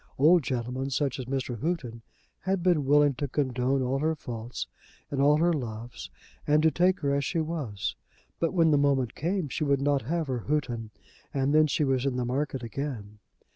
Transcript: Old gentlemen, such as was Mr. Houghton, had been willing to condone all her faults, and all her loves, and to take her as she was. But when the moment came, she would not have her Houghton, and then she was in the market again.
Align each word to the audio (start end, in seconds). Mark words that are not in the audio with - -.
Old 0.17 0.41
gentlemen, 0.41 0.89
such 0.89 1.19
as 1.19 1.27
was 1.27 1.43
Mr. 1.43 1.59
Houghton, 1.61 2.01
had 2.39 2.63
been 2.63 2.85
willing 2.85 3.13
to 3.13 3.27
condone 3.27 3.83
all 3.83 3.99
her 3.99 4.15
faults, 4.15 4.65
and 5.11 5.21
all 5.21 5.37
her 5.37 5.53
loves, 5.53 6.09
and 6.47 6.63
to 6.63 6.71
take 6.71 7.01
her 7.01 7.13
as 7.13 7.23
she 7.23 7.37
was. 7.39 7.95
But 8.39 8.51
when 8.51 8.71
the 8.71 8.79
moment 8.79 9.13
came, 9.13 9.47
she 9.47 9.63
would 9.63 9.79
not 9.79 10.01
have 10.01 10.25
her 10.25 10.39
Houghton, 10.39 10.89
and 11.35 11.53
then 11.53 11.67
she 11.67 11.83
was 11.83 12.07
in 12.07 12.15
the 12.15 12.25
market 12.25 12.63
again. 12.63 13.19